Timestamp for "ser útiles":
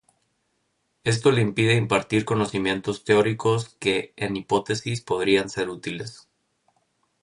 5.47-6.27